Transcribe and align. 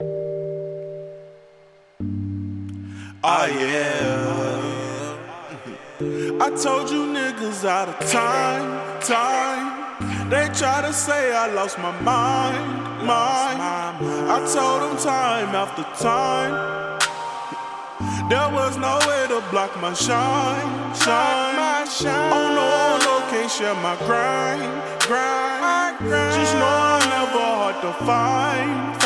Oh 0.00 0.06
yeah. 3.24 4.38
I 6.40 6.50
told 6.50 6.88
you 6.88 7.06
niggas 7.06 7.64
out 7.64 7.88
of 7.88 7.98
time, 8.08 9.00
time. 9.00 10.30
They 10.30 10.48
try 10.54 10.82
to 10.82 10.92
say 10.92 11.34
I 11.34 11.48
lost 11.52 11.78
my 11.78 11.90
mind, 12.02 12.64
mind. 13.04 13.58
I 14.30 14.38
told 14.54 14.82
them 14.82 14.96
time 14.98 15.52
after 15.52 15.82
time. 16.00 16.98
There 18.28 18.50
was 18.52 18.76
no 18.76 19.00
way 19.08 19.26
to 19.26 19.40
block 19.50 19.74
my 19.80 19.94
shine, 19.94 20.94
shine. 20.94 21.56
Oh 22.30 22.52
no, 22.54 22.68
oh 22.86 22.98
no, 23.02 23.20
can't 23.32 23.50
share 23.50 23.74
my 23.74 23.96
grind, 24.06 24.62
grind. 25.08 25.98
Just 26.36 26.54
know 26.54 26.68
I'm 26.68 27.08
never 27.08 27.40
hard 27.40 27.76
to 27.82 27.92
find, 28.04 28.94
find. 28.94 28.97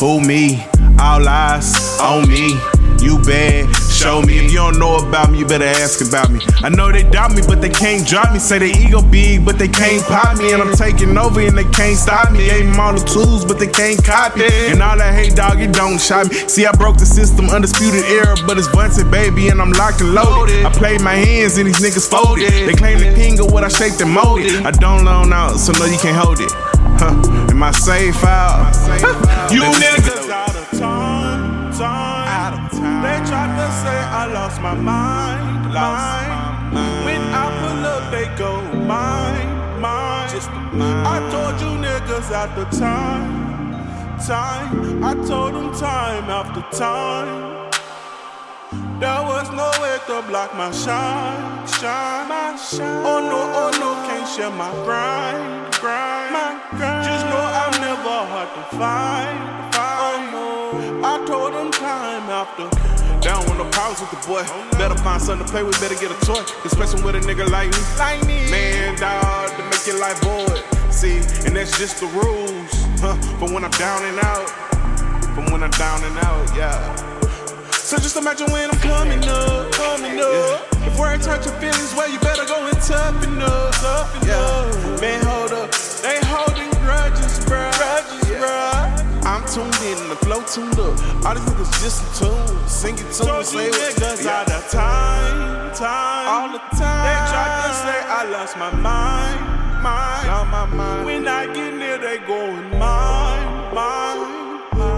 Who 0.00 0.18
me? 0.18 0.64
All 0.98 1.28
eyes 1.28 2.00
on 2.00 2.26
me. 2.26 2.56
You 3.04 3.18
bad, 3.20 3.68
show 3.92 4.22
me. 4.22 4.38
If 4.38 4.50
you 4.50 4.56
don't 4.56 4.78
know 4.78 4.96
about 4.96 5.30
me, 5.30 5.40
you 5.40 5.46
better 5.46 5.66
ask 5.66 6.00
about 6.00 6.30
me. 6.30 6.40
I 6.64 6.70
know 6.70 6.90
they 6.90 7.02
doubt 7.02 7.32
me, 7.32 7.42
but 7.46 7.60
they 7.60 7.68
can't 7.68 8.06
drop 8.06 8.32
me. 8.32 8.38
Say 8.38 8.60
they 8.60 8.72
ego 8.72 9.02
big, 9.02 9.44
but 9.44 9.58
they 9.58 9.68
can't 9.68 10.02
pop 10.04 10.38
me. 10.38 10.54
And 10.54 10.62
I'm 10.62 10.72
taking 10.72 11.16
over 11.18 11.40
and 11.40 11.56
they 11.56 11.64
can't 11.64 11.98
stop 11.98 12.32
me. 12.32 12.46
Gave 12.46 12.64
them 12.64 12.80
all 12.80 12.94
the 12.94 13.04
tools, 13.04 13.44
but 13.44 13.58
they 13.58 13.66
can't 13.66 14.02
copy. 14.02 14.44
And 14.72 14.82
all 14.82 14.96
that 14.96 15.12
hate 15.14 15.36
dog, 15.36 15.60
it 15.60 15.74
don't 15.74 16.00
shot 16.00 16.30
me. 16.30 16.34
See, 16.48 16.64
I 16.64 16.72
broke 16.72 16.96
the 16.96 17.04
system, 17.04 17.50
undisputed 17.50 18.04
era, 18.04 18.36
but 18.46 18.56
it's 18.56 18.68
Bunty, 18.68 19.04
baby, 19.04 19.48
and 19.48 19.60
I'm 19.60 19.72
locked 19.72 20.00
and 20.00 20.14
loaded. 20.14 20.64
I 20.64 20.72
played 20.72 21.02
my 21.02 21.14
hands 21.14 21.58
and 21.58 21.68
these 21.68 21.80
niggas 21.80 22.08
folded. 22.08 22.50
They 22.50 22.72
claim 22.72 23.00
the 23.00 23.14
king 23.14 23.38
of 23.38 23.52
what 23.52 23.64
I 23.64 23.68
shaped 23.68 24.00
and 24.00 24.10
molded. 24.10 24.64
I 24.64 24.70
don't 24.70 25.04
loan 25.04 25.30
out, 25.30 25.58
so 25.58 25.72
no, 25.72 25.84
you 25.84 25.98
can't 25.98 26.16
hold 26.16 26.40
it. 26.40 26.69
Huh. 27.02 27.48
In 27.50 27.56
my 27.56 27.70
safe 27.70 28.22
out. 28.24 28.76
You 29.50 29.62
niggas 29.62 30.28
out 30.28 30.54
of 30.54 30.68
time, 30.78 31.72
time. 31.72 32.68
They 33.02 33.18
tried 33.28 33.52
to 33.56 33.66
say 33.82 33.98
I 34.20 34.26
lost 34.26 34.60
my 34.60 34.74
mind, 34.74 35.72
mind. 35.72 37.04
When 37.06 37.22
I 37.42 37.46
pull 37.60 37.86
up, 37.94 38.04
they 38.12 38.26
go 38.36 38.60
mine, 38.86 39.80
mine. 39.80 40.28
I 41.14 41.16
told 41.32 41.56
you 41.62 41.72
niggas 41.80 42.30
at 42.30 42.54
the 42.54 42.66
time, 42.76 44.18
time. 44.20 45.02
I 45.02 45.14
told 45.26 45.54
them 45.54 45.72
time 45.72 46.24
after 46.28 46.62
time. 46.76 47.70
There 49.00 49.22
was 49.32 49.50
no 49.52 49.68
way 49.80 49.96
to 50.08 50.20
block 50.28 50.54
my 50.54 50.70
shine, 50.70 51.66
shine, 51.66 52.28
my 52.28 52.54
shine. 52.56 53.02
Oh 53.06 53.20
no, 53.32 53.40
oh 53.60 53.70
no, 53.80 53.88
can't 54.06 54.28
share 54.28 54.50
my 54.50 54.70
grind, 54.84 55.74
grind, 55.80 56.09
hard 58.72 59.72
to 59.72 59.74
find, 59.74 59.74
find. 59.74 60.34
Oh 60.34 61.00
no, 61.00 61.04
I 61.04 61.26
told 61.26 61.54
them 61.54 61.70
time 61.70 62.30
after. 62.30 62.68
Down 63.20 63.44
on 63.50 63.58
the 63.58 63.64
pause 63.76 64.00
with 64.00 64.10
the 64.10 64.26
boy. 64.26 64.42
Better 64.78 64.94
find 65.02 65.20
something 65.20 65.46
to 65.46 65.52
play 65.52 65.62
with, 65.62 65.78
better 65.80 65.94
get 65.94 66.10
a 66.10 66.26
toy. 66.26 66.40
Especially 66.64 67.02
with 67.02 67.16
a 67.16 67.20
nigga 67.20 67.48
like 67.50 67.68
me. 67.70 67.78
Like 67.98 68.26
me. 68.26 68.50
Man, 68.50 68.96
dog, 68.98 69.50
to 69.56 69.62
make 69.64 69.86
your 69.86 70.00
life 70.00 70.18
void. 70.22 70.62
See, 70.90 71.18
and 71.44 71.54
that's 71.54 71.76
just 71.78 72.00
the 72.00 72.06
rules. 72.06 72.70
Huh? 73.00 73.14
From 73.38 73.52
when 73.52 73.64
I'm 73.64 73.70
down 73.72 74.04
and 74.04 74.18
out. 74.24 74.48
From 75.34 75.52
when 75.52 75.62
I'm 75.62 75.70
down 75.72 76.02
and 76.04 76.16
out, 76.18 76.56
yeah. 76.56 76.96
So 77.70 77.96
just 77.98 78.16
imagine 78.16 78.50
when 78.52 78.70
I'm 78.70 78.78
coming 78.80 79.22
up, 79.28 79.72
coming 79.72 80.18
up. 80.20 80.66
If 80.86 80.98
words 80.98 81.26
hurt 81.26 81.44
your 81.44 81.54
feelings, 81.60 81.92
well, 81.94 82.10
you 82.10 82.18
better 82.20 82.46
go 82.46 82.66
and 82.66 82.76
toughen 82.80 83.42
up, 83.42 83.72
toughen 83.74 84.28
Yeah. 84.28 84.36
up. 84.38 85.00
Man, 85.00 85.26
All 91.24 91.34
these 91.34 91.44
niggas 91.44 91.82
just 91.82 92.22
in 92.22 92.28
tune. 92.28 92.68
Singing 92.68 92.96
tunes, 93.04 93.18
Told 93.18 93.44
say 93.44 93.66
you 93.66 93.72
niggas 93.72 94.24
yeah. 94.24 94.40
out 94.40 94.50
of 94.50 94.70
time, 94.70 95.74
time. 95.74 96.28
All 96.32 96.48
the 96.52 96.58
time. 96.76 97.04
They 97.06 97.18
try 97.32 97.46
to 97.66 97.72
say 97.84 97.98
I 98.08 98.24
lost 98.30 98.56
my 98.56 98.70
mind, 98.74 99.40
mind. 99.82 100.28
Lost 100.28 100.50
my 100.50 100.66
mind. 100.66 101.04
When 101.06 101.28
I 101.28 101.46
get 101.52 101.74
near, 101.74 101.98
they 101.98 102.18
going 102.26 102.70
mine, 102.78 103.74
mine. 103.74 104.40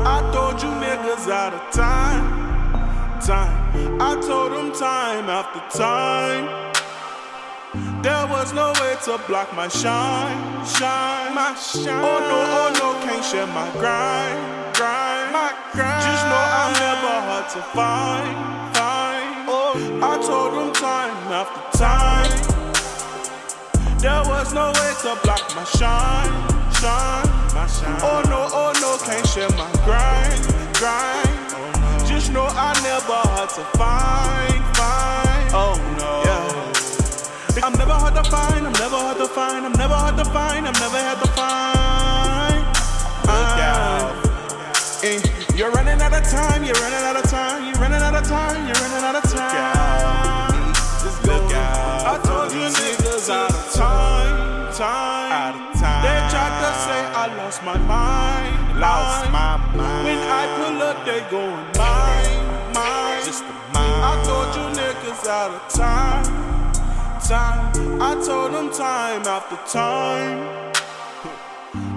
I 0.07 0.31
told 0.33 0.63
you 0.63 0.69
niggas 0.69 1.29
out 1.29 1.55
of 1.55 1.73
time, 1.73 3.21
time. 3.21 4.01
I 4.01 4.15
told 4.21 4.53
them 4.53 4.73
time 4.73 5.29
after 5.29 5.61
time. 5.77 6.73
There 8.03 8.27
was 8.29 8.53
no 8.53 8.73
way 8.81 8.97
to 9.05 9.19
block 9.27 9.55
my 9.55 9.69
shine, 9.69 10.37
shine, 10.67 11.35
my 11.35 11.55
shine. 11.55 12.05
Oh 12.05 12.19
no, 12.31 12.39
oh 12.61 12.71
no, 12.79 13.07
can't 13.07 13.25
share 13.25 13.47
my 13.47 13.71
grind, 13.73 14.72
grind. 15.73 16.03
Just 16.03 16.25
know 16.27 16.45
I'm 16.61 16.73
never 16.79 17.15
hard 17.29 17.47
to 17.55 17.61
find, 17.77 18.37
find. 18.77 19.49
Oh, 19.49 19.75
I 20.03 20.19
told 20.23 20.53
them 20.55 20.73
time 20.75 21.17
after 21.33 21.79
time. 21.79 22.31
There 23.99 24.23
was 24.27 24.53
no 24.53 24.73
way 24.73 24.93
to 25.03 25.15
block 25.23 25.45
my 25.55 25.65
shine, 25.65 26.33
shine, 26.81 27.29
my 27.55 27.67
shine. 27.67 28.01
Oh 28.03 28.23
no, 28.27 28.49
oh 28.51 28.73
no, 28.83 28.99
can't 29.07 29.27
share 29.27 29.51
my 29.51 29.71
grind, 29.87 30.43
grind. 30.75 31.31
Just 32.09 32.33
know 32.33 32.47
I 32.51 32.75
never 32.83 33.21
hard 33.31 33.49
to 33.51 33.65
find, 33.79 34.63
find. 34.77 35.55
Oh 35.55 35.79
no, 35.99 36.23
yeah. 36.27 36.43
I'm 37.65 37.75
never 37.75 37.93
hard 37.93 38.15
to 38.17 38.25
find, 38.29 38.67
I'm 38.67 38.73
never 38.73 38.97
hard 38.97 39.19
to 39.19 39.29
find, 39.29 39.65
I'm 39.65 39.73
never 39.75 39.95
hard 39.95 40.17
to 40.17 40.25
find, 40.25 40.67
I'm 40.67 40.75
out 46.23 46.27
of 46.27 46.31
time, 46.31 46.65
you're 46.65 46.75
running 46.75 46.99
out 46.99 47.17
of 47.17 47.31
time, 47.31 47.65
you're 47.67 47.81
running 47.83 48.03
out 48.03 48.15
of 48.15 48.25
time, 48.29 48.67
you're 48.67 48.75
running 48.75 49.05
out 49.05 49.17
of 49.17 49.31
time. 49.31 50.73
Just 51.03 51.25
look 51.27 51.53
out. 51.53 52.07
I 52.07 52.23
told 52.23 52.53
you 52.53 52.61
niggas 52.61 53.31
out 53.31 53.51
of 53.51 53.73
time, 53.73 54.73
time. 54.73 55.33
Out 55.33 55.75
of 55.75 55.81
time. 55.81 56.03
They 56.03 56.19
tried 56.31 56.55
to 56.63 56.71
say 56.87 57.01
I 57.15 57.35
lost 57.37 57.63
my 57.65 57.79
mind, 57.79 58.81
Lost 58.81 59.31
my 59.33 59.57
mind. 59.75 60.05
When 60.07 60.19
I 60.19 60.45
pull 60.59 60.83
up, 60.83 61.05
they 61.05 61.21
going 61.31 61.67
mine, 61.77 62.73
mine. 62.75 63.25
Just 63.25 63.43
the 63.45 63.53
mind. 63.75 64.03
I 64.05 64.23
told 64.25 64.55
you 64.55 64.81
niggas 64.81 65.27
out 65.27 65.51
of 65.51 65.69
time, 65.73 66.25
time. 67.21 68.03
I 68.03 68.15
told 68.25 68.55
them 68.55 68.71
time 68.71 69.23
after 69.27 69.57
time. 69.71 70.72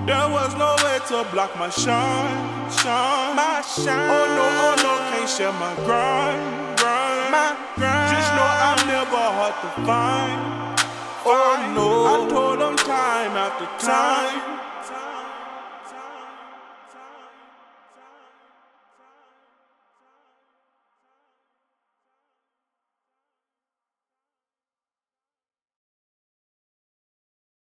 There 0.05 0.29
was 0.29 0.53
no 0.55 0.75
way 0.83 0.99
to 1.07 1.25
block 1.31 1.57
my 1.57 1.69
shine, 1.69 2.69
shine, 2.69 3.35
my 3.35 3.61
shine. 3.65 4.09
Oh 4.13 4.25
no, 4.37 4.45
oh 4.65 4.75
no, 4.85 4.93
can't 5.09 5.27
share 5.27 5.51
my 5.53 5.73
grind, 5.81 6.77
grind, 6.77 7.31
my 7.31 7.57
grind. 7.73 8.13
Just 8.13 8.29
know 8.37 8.45
I'm 8.45 8.81
never 8.85 9.17
hard 9.17 9.55
to 9.63 9.69
find. 9.81 10.79
Oh 11.25 11.73
no, 11.73 11.89
I 12.05 12.29
told 12.29 12.59
them 12.61 12.75
time 12.77 13.35
after 13.35 13.65
time. 13.83 14.64